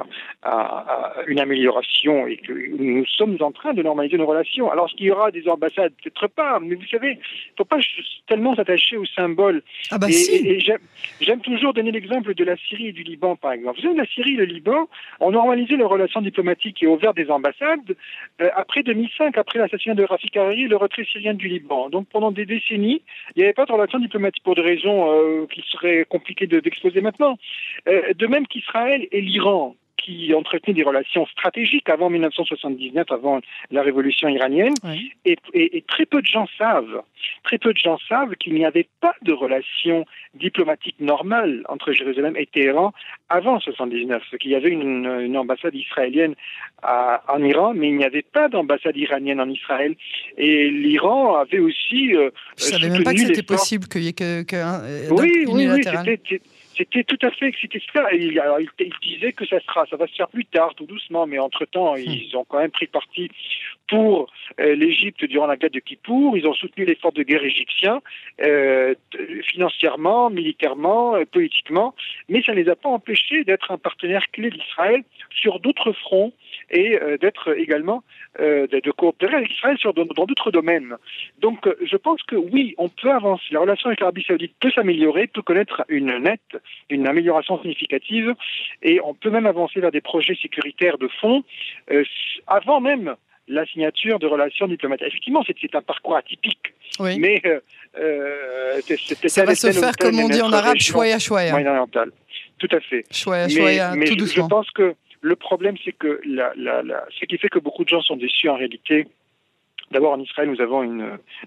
une 1.27 1.39
amélioration 1.39 2.25
et 2.25 2.38
que 2.38 2.51
nous 2.51 3.05
sommes 3.05 3.38
en 3.41 3.51
train 3.51 3.74
de 3.74 3.84
normaliser 3.84 4.17
nos 4.17 4.25
relations. 4.25 4.72
Alors, 4.72 4.88
est-ce 4.88 4.96
qu'il 4.96 5.05
y 5.05 5.12
aura 5.12 5.29
des 5.29 5.48
ambassades 5.48 5.93
Peut-être 6.01 6.27
pas, 6.27 6.60
mais 6.60 6.74
vous 6.74 6.88
savez, 6.88 7.12
il 7.12 7.17
ne 7.17 7.57
faut 7.57 7.65
pas 7.65 7.77
tellement 8.27 8.55
s'attacher 8.55 8.98
aux 8.98 9.05
symboles. 9.05 9.62
Ah 9.91 10.00
bah 10.00 10.07
et, 10.10 10.60
j'aime 11.22 11.41
toujours 11.41 11.74
donner 11.74 11.91
l'exemple 11.91 12.34
de 12.34 12.43
la 12.43 12.57
Syrie 12.57 12.88
et 12.88 12.91
du 12.91 13.03
Liban, 13.03 13.36
par 13.36 13.51
exemple. 13.51 13.77
Vous 13.77 13.84
savez, 13.84 13.96
la 13.96 14.07
Syrie 14.07 14.34
et 14.34 14.38
le 14.38 14.46
Liban 14.46 14.89
ont 15.19 15.31
normalisé 15.31 15.75
leurs 15.75 15.89
relations 15.89 16.22
diplomatiques 16.22 16.81
et 16.81 16.88
ouvert 16.88 17.13
des 17.13 17.29
ambassades 17.29 17.96
euh, 18.41 18.50
après 18.55 18.81
2005, 18.81 19.38
après 19.38 19.60
l'assassinat 19.60 19.93
de 19.93 20.03
Rafik 20.03 20.36
Hariri 20.36 20.63
et 20.63 20.67
le 20.67 20.77
retrait 20.77 21.05
syrien 21.05 21.36
du 21.36 21.48
Liban. 21.48 21.89
Donc, 21.89 22.07
pendant 22.10 22.31
des 22.31 22.46
décennies, 22.46 23.03
il 23.36 23.39
n'y 23.39 23.43
avait 23.43 23.53
pas 23.53 23.61
de 23.65 23.72
relations 23.72 24.00
diplomatiques 24.00 24.44
pour 24.44 24.56
des 24.56 24.62
raisons 24.62 25.12
euh, 25.12 25.46
qui 25.48 25.63
seraient 25.72 26.06
compliquées 26.10 26.48
d'exposer 26.48 27.01
maintenant. 27.01 27.38
Euh, 27.88 28.13
de 28.13 28.27
même 28.27 28.48
qu'Israël 28.48 29.08
et 29.12 29.22
l'Iran, 29.22 29.75
qui 30.03 30.34
entretenaient 30.34 30.74
des 30.74 30.84
relations 30.84 31.25
stratégiques 31.27 31.89
avant 31.89 32.10
1979, 32.10 33.12
avant 33.12 33.41
la 33.70 33.81
révolution 33.81 34.27
iranienne, 34.27 34.74
et, 35.25 35.84
très 35.88 36.05
peu 36.05 36.22
de 36.22 36.25
gens 36.25 36.48
savent, 36.58 37.01
très 37.43 37.58
peu 37.58 37.74
de 37.74 37.77
gens 37.77 37.98
savent 38.10 38.36
qu'il 38.36 38.53
n'y 38.53 38.65
avait 38.65 38.88
pas 39.00 39.15
de 39.22 39.34
relations 39.34 40.05
diplomatiques 40.34 41.00
normales 41.00 41.63
entre 41.70 41.91
Jérusalem 41.91 42.36
et 42.38 42.46
Téhéran 42.46 42.93
avant 43.29 43.58
1979, 43.58 44.24
qu'il 44.39 44.51
y 44.51 44.55
avait 44.55 44.70
une, 44.70 45.38
ambassade 45.38 45.75
israélienne 45.75 46.36
en 46.84 47.43
Iran, 47.43 47.74
mais 47.74 47.89
il 47.89 47.98
n'y 47.98 48.05
avait 48.05 48.22
pas 48.22 48.50
d'ambassade 48.50 48.98
iranienne 48.98 49.39
en 49.39 49.50
Israël, 49.50 49.96
et 50.38 50.70
l'Iran 50.70 51.36
avait 51.36 51.60
aussi. 51.60 52.15
Euh, 52.15 52.29
Je 52.58 52.65
savais 52.65 52.89
même 52.89 53.03
pas 53.03 53.13
que 53.13 53.20
c'était 53.20 53.43
possible 53.43 53.88
qu'il 53.88 54.03
y 54.03 54.08
ait 54.10 54.13
que, 54.13 54.43
que, 54.43 55.12
oui, 55.13 55.46
oui, 55.48 55.67
oui, 55.70 55.84
c'était 55.84 56.41
tout 56.85 57.19
à 57.21 57.31
fait, 57.31 57.53
c'était 57.59 57.81
ça. 57.93 58.11
Il, 58.13 58.41
il, 58.79 58.93
disait 59.01 59.33
que 59.33 59.45
ça 59.45 59.59
sera, 59.61 59.85
ça 59.88 59.95
va 59.97 60.07
se 60.07 60.15
faire 60.15 60.29
plus 60.29 60.45
tard, 60.45 60.73
tout 60.75 60.85
doucement, 60.85 61.27
mais 61.27 61.39
entre-temps, 61.39 61.95
hmm. 61.95 62.00
ils 62.00 62.35
ont 62.35 62.45
quand 62.45 62.59
même 62.59 62.71
pris 62.71 62.88
parti 62.88 63.29
pour 63.91 64.31
l'Égypte 64.57 65.25
durant 65.25 65.48
la 65.48 65.57
guerre 65.57 65.69
de 65.69 65.79
Kippour, 65.79 66.38
ils 66.38 66.48
ont 66.48 66.53
soutenu 66.53 66.86
l'effort 66.86 67.12
de 67.12 67.24
guerre 67.24 67.43
égyptien 67.43 68.01
financièrement, 69.43 70.29
militairement, 70.29 71.15
politiquement, 71.31 71.93
mais 72.29 72.41
ça 72.41 72.53
ne 72.53 72.62
les 72.62 72.69
a 72.69 72.75
pas 72.75 72.89
empêchés 72.89 73.43
d'être 73.43 73.71
un 73.71 73.77
partenaire 73.77 74.24
clé 74.31 74.50
d'Israël 74.50 75.03
sur 75.29 75.60
d'autres 75.60 75.91
fronts 75.91 76.31
et 76.69 76.98
d'être 77.19 77.57
également 77.57 78.03
de, 78.39 78.91
coopérer 78.91 79.36
avec 79.36 79.51
Israël 79.51 79.77
sur, 79.77 79.93
dans 79.93 80.05
d'autres 80.05 80.51
domaines. 80.51 80.95
Donc 81.39 81.67
je 81.83 81.98
pense 81.98 82.24
que 82.24 82.36
oui, 82.36 82.74
on 82.77 82.88
peut 82.88 83.12
avancer. 83.12 83.43
La 83.51 83.60
relation 83.60 83.88
avec 83.88 84.00
l'Arabie 84.00 84.24
saoudite 84.24 84.55
peut 84.60 84.71
s'améliorer, 84.71 85.27
peut 85.27 85.41
connaître 85.41 85.83
une 85.89 86.17
nette, 86.19 86.57
une 86.89 87.07
amélioration 87.07 87.60
significative, 87.62 88.33
et 88.81 89.00
on 89.03 89.13
peut 89.13 89.29
même 89.29 89.45
avancer 89.45 89.79
vers 89.79 89.91
des 89.91 90.01
projets 90.01 90.36
sécuritaires 90.36 90.98
de 90.98 91.07
fond 91.07 91.43
euh, 91.91 92.03
avant 92.48 92.79
même 92.79 93.15
la 93.51 93.65
signature 93.65 94.17
de 94.20 94.27
relations 94.27 94.67
diplomatiques. 94.67 95.08
Effectivement, 95.08 95.43
c'est 95.46 95.75
un 95.75 95.81
parcours 95.81 96.15
atypique, 96.15 96.74
mais 97.00 97.41
euh, 97.46 97.60
euh 97.98 98.81
ça 99.27 99.46
va 99.46 99.55
se 99.55 99.72
faire 99.72 99.96
comme 99.98 100.20
on 100.20 100.29
dit 100.29 100.41
en 100.41 100.51
arabe, 100.51 100.77
choya 100.77 101.20
choya. 101.20 101.53
Tout 102.58 102.70
à 102.72 102.79
fait. 102.79 103.03
Choya 103.12 103.50
choya, 103.50 103.96
mais, 103.96 104.05
tout 104.05 104.13
je, 104.13 104.20
doucement. 104.20 104.43
je 104.46 104.50
pense 104.50 104.72
que 104.72 104.96
le 105.22 105.36
problème, 105.36 105.75
c'est 105.84 105.91
que 105.91 106.20
la, 106.25 106.51
la, 106.55 106.81
la, 106.81 107.05
ce 107.20 107.25
qui 107.25 107.38
fait 107.38 107.50
que 107.50 107.60
beaucoup 107.60 107.84
de 107.84 107.89
gens 107.89 108.01
sont 108.01 108.15
déçus 108.15 108.50
en 108.50 108.55
réalité, 108.55 109.08
D'abord, 109.91 110.13
en 110.13 110.21
Israël, 110.21 110.50
nous 110.50 110.62
avons 110.62 110.83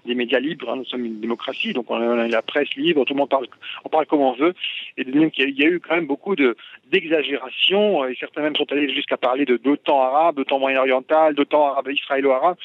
des 0.05 0.15
médias 0.15 0.39
libres. 0.39 0.69
Hein, 0.69 0.77
nous 0.77 0.85
sommes 0.85 1.05
une 1.05 1.19
démocratie, 1.19 1.73
donc 1.73 1.89
on 1.89 1.95
a 1.95 2.27
la 2.27 2.41
presse 2.43 2.73
libre. 2.75 3.03
Tout 3.03 3.13
le 3.13 3.19
monde 3.19 3.29
parle, 3.29 3.47
on 3.83 3.89
parle 3.89 4.05
comme 4.05 4.21
on 4.21 4.33
veut. 4.33 4.53
Et 4.97 5.03
donc, 5.03 5.37
il 5.39 5.59
y 5.59 5.63
a 5.63 5.67
eu 5.67 5.79
quand 5.79 5.95
même 5.95 6.05
beaucoup 6.05 6.35
de 6.35 6.55
d'exagération. 6.91 8.05
Et 8.05 8.15
certains 8.19 8.41
même 8.41 8.55
sont 8.55 8.71
allés 8.71 8.93
jusqu'à 8.93 9.17
parler 9.17 9.45
de 9.45 9.57
d'OTAN 9.57 9.99
arabe, 9.99 10.35
d'OTAN 10.35 10.59
moyen-oriental, 10.59 11.33
d'OTAN 11.33 11.65
arabe 11.71 11.89
israélo-arabe, 11.89 12.57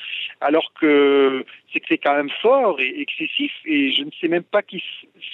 alors 0.43 0.73
que 0.79 1.45
c'est 1.73 1.81
que 1.81 1.87
c'est 1.89 1.99
quand 1.99 2.15
même 2.15 2.31
fort 2.43 2.79
et 2.81 3.01
excessif. 3.01 3.53
Et 3.65 3.93
je 3.93 4.05
ne 4.05 4.11
sais 4.21 4.29
même 4.29 4.43
pas 4.43 4.61
si 4.69 4.83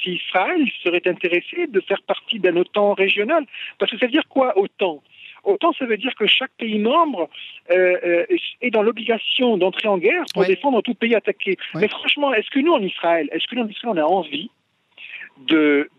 Israël 0.07 0.65
serait 0.85 1.07
intéressé 1.07 1.67
de 1.67 1.81
faire 1.81 2.03
partie 2.03 2.39
d'un 2.39 2.57
OTAN 2.57 2.95
régional, 2.95 3.45
parce 3.79 3.91
que 3.91 3.99
ça 3.99 4.07
veut 4.07 4.13
dire 4.13 4.29
quoi 4.29 4.57
OTAN? 4.57 5.03
Autant 5.47 5.73
ça 5.73 5.87
veut 5.87 5.97
dire 5.97 6.15
que 6.15 6.27
chaque 6.27 6.51
pays 6.59 6.79
membre 6.79 7.29
euh, 7.71 7.97
euh, 8.05 8.27
est 8.61 8.71
dans 8.71 8.83
l'obligation 8.83 9.57
d'entrer 9.57 9.89
en 9.89 9.99
guerre 9.99 10.25
pour 10.35 10.45
défendre 10.45 10.83
tout 10.83 10.95
pays 10.95 11.15
attaqué. 11.15 11.57
Mais 11.75 11.89
franchement, 11.89 12.35
est-ce 12.35 12.51
que 12.51 12.61
nous 12.61 12.73
en 12.73 12.83
Israël, 12.83 13.29
est-ce 13.33 13.47
que 13.47 13.57
nous 13.57 13.63
en 13.63 13.69
Israël 13.69 13.95
on 13.95 13.97
a 13.97 14.05
envie 14.05 14.51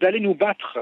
d'aller 0.02 0.20
nous 0.20 0.34
battre 0.34 0.80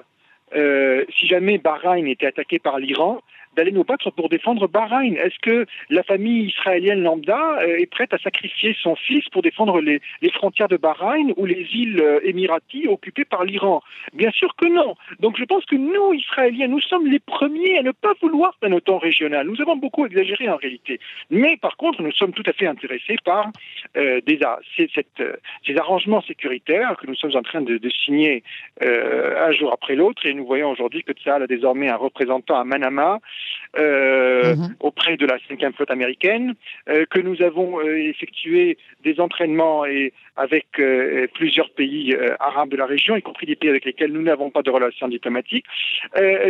euh, 0.55 1.05
si 1.17 1.27
jamais 1.27 1.57
Bahreïn 1.57 2.07
était 2.07 2.27
attaqué 2.27 2.59
par 2.59 2.79
l'Iran 2.79 3.21
d'aller 3.55 3.71
nous 3.71 3.83
battre 3.83 4.11
pour 4.11 4.29
défendre 4.29 4.67
Bahreïn 4.67 5.15
Est-ce 5.15 5.39
que 5.41 5.65
la 5.89 6.03
famille 6.03 6.47
israélienne 6.47 7.01
lambda 7.01 7.59
euh, 7.61 7.77
est 7.77 7.85
prête 7.85 8.13
à 8.13 8.17
sacrifier 8.17 8.75
son 8.81 8.95
fils 8.95 9.27
pour 9.29 9.41
défendre 9.41 9.81
les, 9.81 10.01
frontières 10.33 10.67
de 10.67 10.77
Bahreïn 10.77 11.33
ou 11.37 11.45
les 11.45 11.67
îles 11.73 11.99
euh, 12.01 12.19
émiraties 12.23 12.87
occupées 12.87 13.25
par 13.25 13.43
l'Iran? 13.43 13.81
Bien 14.13 14.31
sûr 14.31 14.55
que 14.55 14.67
non. 14.67 14.95
Donc 15.19 15.37
je 15.37 15.43
pense 15.45 15.65
que 15.65 15.75
nous, 15.75 16.13
Israéliens, 16.13 16.67
nous 16.67 16.81
sommes 16.81 17.07
les 17.07 17.19
premiers 17.19 17.77
à 17.77 17.83
ne 17.83 17.91
pas 17.91 18.13
vouloir 18.21 18.55
d'un 18.61 18.71
OTAN 18.73 18.97
régional. 18.97 19.47
Nous 19.47 19.61
avons 19.61 19.77
beaucoup 19.77 20.05
exagéré 20.05 20.49
en 20.49 20.57
réalité. 20.57 20.99
Mais 21.29 21.57
par 21.57 21.77
contre, 21.77 22.01
nous 22.01 22.11
sommes 22.11 22.33
tout 22.33 22.43
à 22.45 22.53
fait 22.53 22.67
intéressés 22.67 23.17
par 23.23 23.49
euh, 23.97 24.19
cette, 24.75 25.23
ces 25.65 25.77
arrangements 25.77 26.21
sécuritaires 26.21 26.97
que 26.97 27.07
nous 27.07 27.15
sommes 27.15 27.35
en 27.35 27.41
train 27.41 27.61
de, 27.61 27.79
signer 28.05 28.43
un 28.81 29.51
jour 29.51 29.71
après 29.71 29.95
l'autre. 29.95 30.25
Et 30.25 30.33
nous 30.33 30.45
voyons 30.45 30.71
aujourd'hui 30.71 31.03
que 31.03 31.13
Tsahal 31.13 31.43
a 31.43 31.47
désormais 31.47 31.89
un 31.89 31.95
représentant 31.95 32.59
à 32.59 32.63
Manama 32.63 33.19
euh, 33.77 34.55
mhm. 34.55 34.75
auprès 34.79 35.17
de 35.17 35.25
la 35.25 35.37
cinquième 35.47 35.73
flotte 35.73 35.91
américaine, 35.91 36.55
euh, 36.89 37.05
que 37.09 37.19
nous 37.19 37.41
avons 37.41 37.79
euh, 37.79 37.97
effectué 37.97 38.77
des 39.03 39.19
entraînements 39.19 39.85
et 39.85 40.13
avec 40.37 40.65
plusieurs 41.33 41.69
pays 41.69 42.13
arabes 42.41 42.69
de 42.69 42.75
la 42.75 42.85
région, 42.85 43.15
y 43.15 43.21
compris 43.21 43.45
des 43.45 43.55
pays 43.55 43.69
avec 43.69 43.85
lesquels 43.85 44.11
nous 44.11 44.21
n'avons 44.21 44.49
pas 44.49 44.63
de 44.63 44.69
relations 44.69 45.07
diplomatiques. 45.07 45.63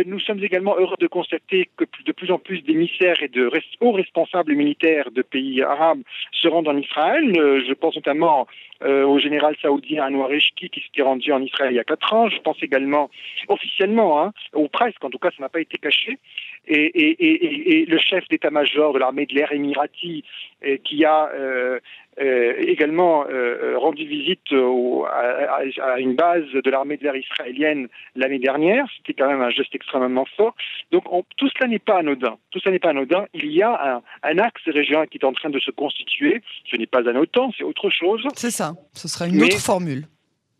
nous 0.06 0.18
sommes 0.18 0.42
également 0.42 0.76
heureux 0.76 0.96
de 0.98 1.06
constater 1.06 1.70
que 1.76 1.84
de 2.04 2.10
plus 2.10 2.32
en 2.32 2.40
plus 2.40 2.62
d'émissaires 2.62 3.22
et 3.22 3.28
de 3.28 3.48
hauts 3.80 3.92
responsables 3.92 4.54
militaires 4.54 5.12
de 5.12 5.22
pays 5.22 5.62
arabes 5.62 6.02
se 6.32 6.48
rendent 6.48 6.66
en 6.66 6.76
Israël. 6.76 7.32
je 7.36 7.74
pense 7.74 7.94
notamment 7.94 8.48
au 8.84 9.18
général 9.18 9.56
saoudien 9.62 10.04
Anwar 10.04 10.30
Eshki 10.32 10.68
qui 10.68 10.80
s'était 10.80 11.02
rendu 11.02 11.32
en 11.32 11.40
Israël 11.40 11.72
il 11.72 11.76
y 11.76 11.80
a 11.80 11.84
quatre 11.84 12.12
ans. 12.12 12.28
Je 12.28 12.40
pense 12.40 12.62
également 12.62 13.10
officiellement, 13.48 14.22
hein, 14.22 14.32
ou 14.54 14.68
presque, 14.68 15.02
en 15.04 15.10
tout 15.10 15.18
cas 15.18 15.30
ça 15.30 15.42
n'a 15.42 15.48
pas 15.48 15.60
été 15.60 15.78
caché, 15.78 16.18
et, 16.68 17.86
le 17.88 17.98
chef 17.98 18.26
d'état-major 18.28 18.92
de 18.92 18.98
l'armée 18.98 19.26
de 19.26 19.34
l'air 19.34 19.52
émirati 19.52 20.24
euh, 20.64 20.76
qui 20.82 21.04
a 21.04 21.30
euh, 21.34 21.78
euh, 22.20 22.54
également 22.58 23.24
rendu 23.76 24.06
visite 24.06 24.52
à, 24.52 25.98
une 25.98 26.14
base 26.14 26.44
de 26.52 26.70
l'armée 26.70 26.96
de 26.96 27.04
l'air 27.04 27.16
israélienne 27.16 27.88
l'année 28.14 28.38
dernière. 28.38 28.86
C'était 28.96 29.14
quand 29.14 29.28
même 29.28 29.42
un 29.42 29.50
geste 29.50 29.74
extrêmement 29.74 30.26
fort. 30.36 30.54
Donc 30.92 31.04
tout 31.36 31.48
cela 31.56 31.68
n'est 31.68 31.78
pas 31.78 31.98
anodin. 31.98 32.38
Tout 32.50 32.60
cela 32.60 32.72
n'est 32.72 32.78
pas 32.78 32.90
anodin. 32.90 33.26
Il 33.34 33.52
y 33.52 33.62
a 33.62 34.02
un, 34.22 34.38
axe 34.38 34.62
régional 34.66 35.08
qui 35.08 35.18
est 35.18 35.24
en 35.24 35.32
train 35.32 35.50
de 35.50 35.60
se 35.60 35.70
constituer. 35.70 36.42
Ce 36.70 36.76
n'est 36.76 36.86
pas 36.86 37.08
un 37.08 37.16
OTAN, 37.16 37.52
c'est 37.56 37.64
autre 37.64 37.90
chose. 37.90 38.22
C'est 38.34 38.50
ça. 38.50 38.74
Ce 38.92 39.08
sera 39.08 39.26
une 39.26 39.42
autre 39.42 39.58
formule 39.58 40.06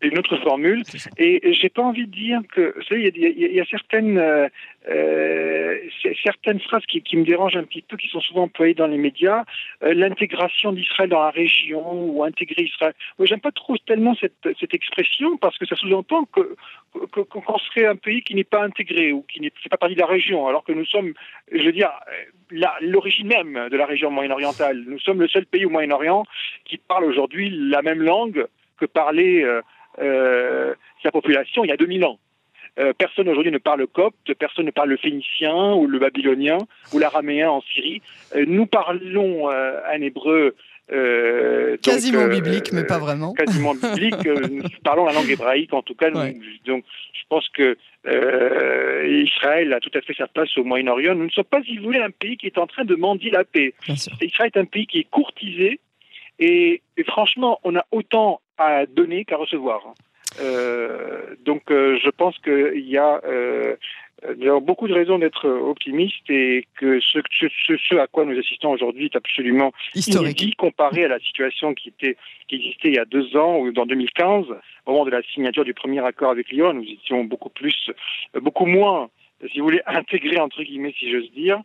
une 0.01 0.17
autre 0.17 0.37
formule. 0.37 0.83
Et 1.17 1.53
j'ai 1.53 1.69
pas 1.69 1.81
envie 1.81 2.05
de 2.05 2.11
dire 2.11 2.41
que, 2.53 2.73
vous 2.75 2.83
savez, 2.83 3.11
il 3.15 3.55
y, 3.55 3.59
a 3.59 3.65
certaines 3.65 4.17
euh, 4.17 4.47
euh 4.89 5.77
certaines 6.23 6.59
phrases 6.59 6.85
qui, 6.87 7.01
qui, 7.01 7.17
me 7.17 7.25
dérangent 7.25 7.57
un 7.57 7.63
petit 7.63 7.81
peu, 7.81 7.97
qui 7.97 8.07
sont 8.07 8.21
souvent 8.21 8.43
employées 8.43 8.73
dans 8.73 8.87
les 8.87 8.97
médias. 8.97 9.43
Euh, 9.83 9.93
l'intégration 9.93 10.71
d'Israël 10.71 11.09
dans 11.09 11.23
la 11.23 11.31
région 11.31 11.83
ou 12.05 12.23
intégrer 12.23 12.63
Israël. 12.63 12.93
Moi, 13.17 13.25
j'aime 13.25 13.39
pas 13.39 13.51
trop 13.51 13.77
tellement 13.77 14.15
cette, 14.15 14.47
cette 14.59 14.73
expression 14.73 15.37
parce 15.37 15.57
que 15.57 15.65
ça 15.65 15.75
sous-entend 15.75 16.25
que 16.25 16.55
qu'on 16.93 17.57
serait 17.59 17.85
un 17.85 17.95
pays 17.95 18.21
qui 18.21 18.33
n'est 18.33 18.43
pas 18.43 18.63
intégré 18.63 19.11
ou 19.11 19.21
qui 19.21 19.39
n'est 19.39 19.51
pas 19.69 19.77
partie 19.77 19.95
de 19.95 19.99
la 19.99 20.07
région, 20.07 20.47
alors 20.47 20.63
que 20.63 20.71
nous 20.71 20.85
sommes, 20.85 21.13
je 21.51 21.63
veux 21.63 21.71
dire, 21.71 21.91
l'origine 22.81 23.27
même 23.27 23.69
de 23.69 23.77
la 23.77 23.85
région 23.85 24.09
moyen-orientale. 24.09 24.83
Nous 24.87 24.99
sommes 24.99 25.21
le 25.21 25.27
seul 25.27 25.45
pays 25.45 25.65
au 25.65 25.69
Moyen-Orient 25.69 26.25
qui 26.65 26.77
parle 26.77 27.05
aujourd'hui 27.05 27.49
la 27.49 27.81
même 27.81 28.01
langue 28.01 28.47
que 28.79 28.85
parlait 28.85 29.43
euh, 29.43 29.57
euh, 29.57 29.61
sa 29.97 31.11
population 31.11 31.63
il 31.63 31.69
y 31.69 31.73
a 31.73 31.77
2000 31.77 32.05
ans. 32.05 32.19
Euh, 32.79 32.93
personne 32.93 33.27
aujourd'hui 33.27 33.51
ne 33.51 33.57
parle 33.57 33.87
copte, 33.87 34.33
personne 34.35 34.65
ne 34.65 34.71
parle 34.71 34.89
le 34.89 34.97
phénicien 34.97 35.73
ou 35.73 35.87
le 35.87 35.97
babylonien 35.97 36.59
ou 36.93 36.99
l'araméen 36.99 37.49
en 37.49 37.61
Syrie. 37.61 38.01
Euh, 38.35 38.45
nous 38.47 38.67
parlons 38.67 39.49
un 39.49 40.01
hébreu 40.01 40.55
quasiment 41.81 42.27
biblique, 42.27 42.71
mais 42.71 42.85
pas 42.85 42.99
vraiment. 42.99 43.33
Quasiment 43.33 43.73
biblique. 43.73 44.23
nous 44.51 44.63
parlons 44.83 45.05
la 45.05 45.13
langue 45.13 45.29
hébraïque, 45.29 45.73
en 45.73 45.81
tout 45.81 45.95
cas. 45.95 46.11
donc, 46.11 46.85
je 47.13 47.23
pense 47.29 47.49
que 47.49 47.77
Israël 49.23 49.73
a 49.73 49.79
tout 49.79 49.91
à 49.95 50.01
fait 50.01 50.13
sa 50.13 50.27
place 50.27 50.55
au 50.57 50.63
Moyen-Orient. 50.63 51.15
Nous 51.15 51.25
ne 51.25 51.31
sommes 51.31 51.45
pas, 51.45 51.63
si 51.63 51.77
vous 51.77 51.85
voulez, 51.85 51.99
un 51.99 52.11
pays 52.11 52.37
qui 52.37 52.45
est 52.45 52.59
en 52.59 52.67
train 52.67 52.85
de 52.85 52.95
mendier 52.95 53.31
la 53.31 53.43
paix. 53.43 53.73
Israël 54.21 54.51
est 54.53 54.59
un 54.59 54.65
pays 54.65 54.85
qui 54.85 54.99
est 54.99 55.09
courtisé. 55.09 55.79
et 56.39 56.81
franchement, 57.07 57.59
on 57.63 57.75
a 57.75 57.85
autant 57.91 58.39
à 58.57 58.85
donner 58.85 59.25
qu'à 59.25 59.37
recevoir. 59.37 59.93
Euh, 60.39 61.35
donc 61.45 61.71
euh, 61.71 61.97
je 62.03 62.09
pense 62.09 62.37
qu'il 62.39 62.87
y 62.87 62.97
a 62.97 63.21
euh, 63.25 63.75
beaucoup 64.61 64.87
de 64.87 64.93
raisons 64.93 65.17
d'être 65.17 65.47
optimiste 65.47 66.29
et 66.29 66.67
que 66.75 66.99
ce, 66.99 67.19
ce, 67.31 67.95
à 67.95 68.07
quoi 68.07 68.25
nous 68.25 68.37
assistons 68.37 68.71
aujourd'hui 68.71 69.05
est 69.05 69.15
absolument 69.15 69.71
historique 69.95 70.41
inédit 70.41 70.55
comparé 70.55 71.05
à 71.05 71.07
la 71.07 71.19
situation 71.19 71.73
qui, 71.73 71.89
était, 71.89 72.17
qui 72.47 72.55
existait 72.55 72.89
il 72.89 72.95
y 72.95 72.99
a 72.99 73.05
deux 73.05 73.35
ans 73.35 73.59
ou 73.59 73.71
dans 73.71 73.85
2015, 73.85 74.45
au 74.85 74.91
moment 74.91 75.05
de 75.05 75.11
la 75.11 75.23
signature 75.23 75.63
du 75.63 75.73
premier 75.73 76.03
accord 76.03 76.31
avec 76.31 76.51
Lyon, 76.51 76.73
nous 76.73 76.83
étions 76.83 77.23
beaucoup 77.23 77.49
plus, 77.49 77.91
beaucoup 78.39 78.65
moins, 78.65 79.09
si 79.51 79.59
vous 79.59 79.65
voulez, 79.65 79.81
intégrés 79.87 80.39
entre 80.39 80.61
guillemets, 80.63 80.93
si 80.99 81.11
j'ose 81.11 81.31
dire. 81.31 81.61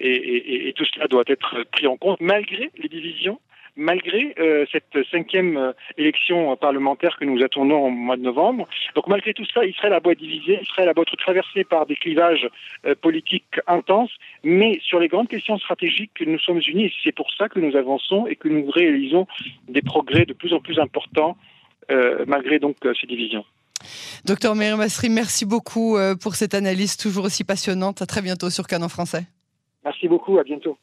Et, 0.00 0.12
et, 0.12 0.68
et, 0.68 0.72
tout 0.74 0.84
cela 0.94 1.08
doit 1.08 1.24
être 1.26 1.64
pris 1.72 1.88
en 1.88 1.96
compte 1.96 2.20
malgré 2.20 2.70
les 2.76 2.88
divisions, 2.88 3.40
malgré 3.78 4.34
euh, 4.38 4.66
cette 4.72 4.98
cinquième 5.10 5.56
euh, 5.56 5.72
élection 5.96 6.54
parlementaire 6.56 7.16
que 7.16 7.24
nous 7.24 7.42
attendons 7.42 7.86
au 7.86 7.90
mois 7.90 8.16
de 8.16 8.22
novembre. 8.22 8.66
Donc 8.94 9.06
malgré 9.06 9.32
tout 9.32 9.46
ça, 9.54 9.64
Israël 9.64 9.92
a 9.92 10.00
beau 10.00 10.10
être 10.10 10.18
divisé, 10.18 10.58
Israël 10.60 10.88
a 10.88 10.94
beau 10.94 11.02
être 11.02 11.16
traversé 11.16 11.62
par 11.64 11.86
des 11.86 11.94
clivages 11.94 12.48
euh, 12.84 12.94
politiques 13.00 13.60
intenses, 13.66 14.10
mais 14.42 14.80
sur 14.82 14.98
les 14.98 15.08
grandes 15.08 15.28
questions 15.28 15.56
stratégiques, 15.58 16.20
nous 16.26 16.40
sommes 16.40 16.60
unis 16.68 16.86
et 16.86 16.92
c'est 17.04 17.14
pour 17.14 17.32
ça 17.32 17.48
que 17.48 17.60
nous 17.60 17.76
avançons 17.76 18.26
et 18.26 18.34
que 18.34 18.48
nous 18.48 18.68
réalisons 18.68 19.26
des 19.68 19.82
progrès 19.82 20.26
de 20.26 20.32
plus 20.34 20.52
en 20.52 20.60
plus 20.60 20.78
importants 20.78 21.36
malgré 22.26 22.58
donc 22.58 22.76
ces 23.00 23.06
divisions. 23.06 23.46
Docteur 24.26 24.54
Meir 24.54 24.76
Masri, 24.76 25.08
merci 25.08 25.46
beaucoup 25.46 25.96
pour 26.20 26.34
cette 26.34 26.52
analyse 26.52 26.98
toujours 26.98 27.24
aussi 27.24 27.44
passionnante. 27.44 28.02
À 28.02 28.06
très 28.06 28.20
bientôt 28.20 28.50
sur 28.50 28.66
Canon 28.66 28.90
Français. 28.90 29.22
Merci 29.86 30.06
beaucoup, 30.06 30.38
à 30.38 30.42
bientôt. 30.42 30.76